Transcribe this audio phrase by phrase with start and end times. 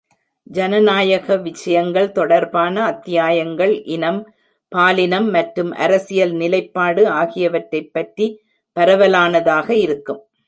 [0.47, 4.33] ஜனநாயக விஷயங்கள் தொடர்பான அத்தியாயங்கள் இனம்,
[4.71, 8.27] பாலினம் மற்றும் அரசியல் நிலைப்பாடு ஆகியவற்றைப் பற்றி
[8.77, 10.21] பரவலானதாக இருக்கும்.